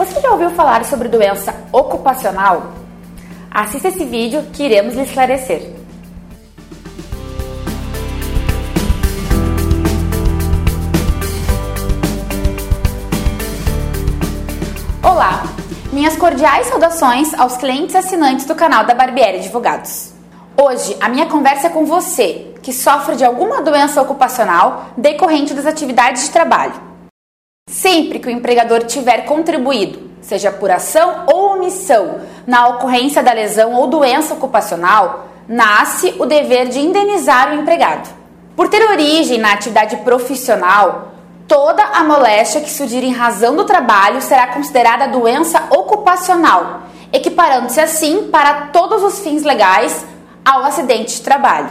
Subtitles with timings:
[0.00, 2.72] Você já ouviu falar sobre doença ocupacional?
[3.50, 5.74] Assista esse vídeo que iremos lhe esclarecer.
[15.02, 15.42] Olá,
[15.92, 20.14] minhas cordiais saudações aos clientes assinantes do canal da Barbieri Advogados.
[20.56, 25.66] Hoje a minha conversa é com você que sofre de alguma doença ocupacional decorrente das
[25.66, 26.89] atividades de trabalho.
[27.80, 33.72] Sempre que o empregador tiver contribuído, seja por ação ou omissão, na ocorrência da lesão
[33.72, 38.06] ou doença ocupacional, nasce o dever de indenizar o empregado.
[38.54, 41.12] Por ter origem na atividade profissional,
[41.48, 48.28] toda a moléstia que surgir em razão do trabalho será considerada doença ocupacional, equiparando-se assim
[48.30, 50.04] para todos os fins legais
[50.44, 51.70] ao acidente de trabalho.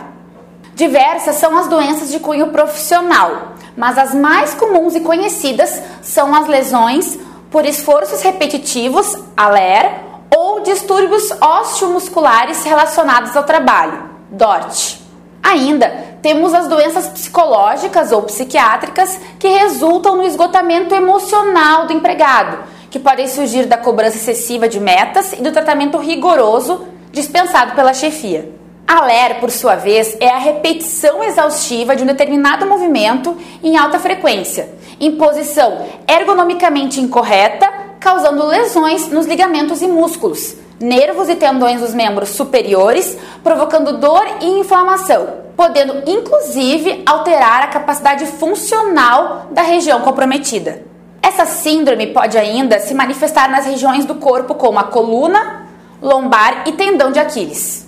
[0.74, 6.48] Diversas são as doenças de cunho profissional, mas as mais comuns e conhecidas são as
[6.48, 7.18] lesões
[7.50, 10.02] por esforços repetitivos, ALER,
[10.36, 15.00] ou distúrbios osteomusculares relacionados ao trabalho, DORT.
[15.42, 15.88] Ainda
[16.22, 22.60] temos as doenças psicológicas ou psiquiátricas que resultam no esgotamento emocional do empregado,
[22.92, 28.59] que podem surgir da cobrança excessiva de metas e do tratamento rigoroso dispensado pela chefia.
[28.92, 34.00] A LER, por sua vez, é a repetição exaustiva de um determinado movimento em alta
[34.00, 34.68] frequência,
[35.00, 42.30] em posição ergonomicamente incorreta, causando lesões nos ligamentos e músculos, nervos e tendões dos membros
[42.30, 50.82] superiores, provocando dor e inflamação, podendo inclusive alterar a capacidade funcional da região comprometida.
[51.22, 55.68] Essa síndrome pode ainda se manifestar nas regiões do corpo como a coluna,
[56.02, 57.88] lombar e tendão de Aquiles.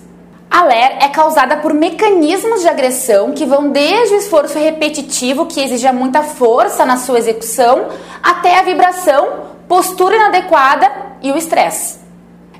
[0.52, 5.62] A LER é causada por mecanismos de agressão que vão desde o esforço repetitivo, que
[5.62, 7.88] exija muita força na sua execução,
[8.22, 12.00] até a vibração, postura inadequada e o estresse.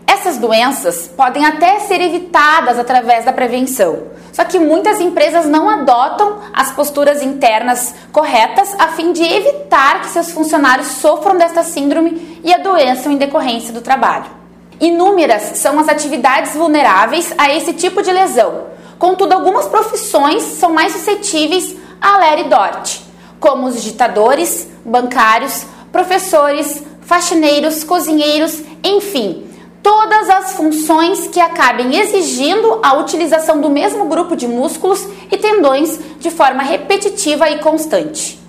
[0.07, 6.39] Essas doenças podem até ser evitadas através da prevenção, só que muitas empresas não adotam
[6.55, 12.55] as posturas internas corretas a fim de evitar que seus funcionários sofram desta síndrome e
[12.55, 14.42] adoeçam em decorrência do trabalho.
[14.83, 18.65] Inúmeras são as atividades vulneráveis a esse tipo de lesão.
[18.99, 23.01] Contudo, algumas profissões são mais suscetíveis a LER e DORT,
[23.39, 29.47] como os ditadores, bancários, professores, faxineiros, cozinheiros, enfim,
[29.85, 35.97] todas as funções que acabem exigindo a utilização do mesmo grupo de músculos e tendões
[36.19, 38.42] de forma repetitiva e constante.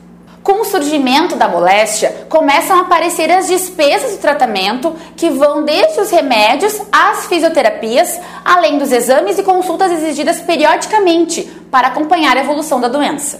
[0.44, 6.02] Com o surgimento da moléstia, começam a aparecer as despesas do tratamento, que vão desde
[6.02, 12.82] os remédios às fisioterapias, além dos exames e consultas exigidas periodicamente para acompanhar a evolução
[12.82, 13.40] da doença.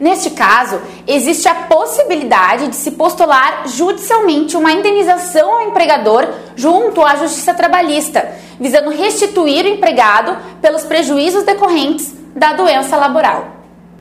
[0.00, 6.26] Neste caso, existe a possibilidade de se postular judicialmente uma indenização ao empregador
[6.56, 13.51] junto à Justiça Trabalhista, visando restituir o empregado pelos prejuízos decorrentes da doença laboral.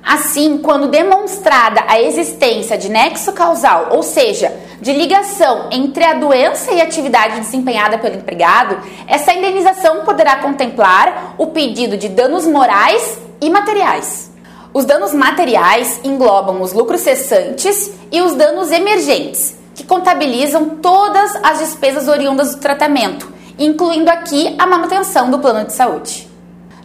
[0.04, 4.52] Assim, quando demonstrada a existência de nexo causal, ou seja,
[4.82, 11.36] de ligação entre a doença e a atividade desempenhada pelo empregado, essa indenização poderá contemplar
[11.38, 14.32] o pedido de danos morais e materiais.
[14.74, 21.60] Os danos materiais englobam os lucros cessantes e os danos emergentes, que contabilizam todas as
[21.60, 26.31] despesas oriundas do tratamento, incluindo aqui a manutenção do plano de saúde.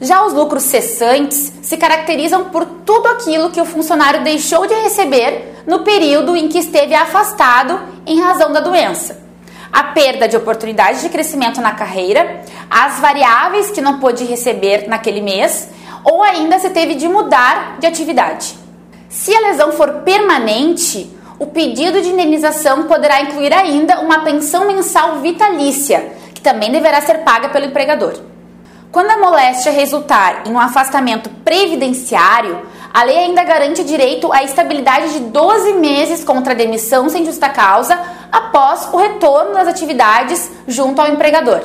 [0.00, 5.62] Já os lucros cessantes se caracterizam por tudo aquilo que o funcionário deixou de receber
[5.66, 9.24] no período em que esteve afastado em razão da doença.
[9.72, 15.20] A perda de oportunidade de crescimento na carreira, as variáveis que não pôde receber naquele
[15.20, 15.68] mês,
[16.04, 18.54] ou ainda se teve de mudar de atividade.
[19.08, 25.20] Se a lesão for permanente, o pedido de indenização poderá incluir ainda uma pensão mensal
[25.20, 28.25] vitalícia, que também deverá ser paga pelo empregador.
[28.92, 35.12] Quando a moléstia resultar em um afastamento previdenciário, a lei ainda garante direito à estabilidade
[35.12, 37.98] de 12 meses contra a demissão sem justa causa
[38.32, 41.60] após o retorno das atividades junto ao empregador.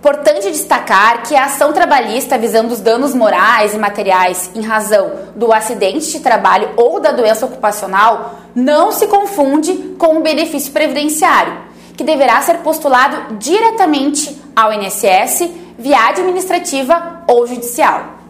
[0.00, 5.52] Importante destacar que a ação trabalhista visando os danos morais e materiais em razão do
[5.52, 11.54] acidente de trabalho ou da doença ocupacional não se confunde com o benefício previdenciário,
[11.98, 15.50] que deverá ser postulado diretamente ao INSS
[15.80, 18.20] via administrativa ou judicial.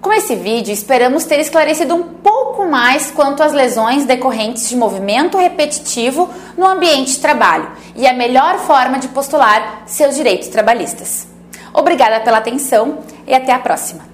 [0.00, 5.38] Com esse vídeo, esperamos ter esclarecido um pouco mais quanto às lesões decorrentes de movimento
[5.38, 11.26] repetitivo no ambiente de trabalho e a melhor forma de postular seus direitos trabalhistas.
[11.72, 14.07] Obrigada pela atenção e até a próxima!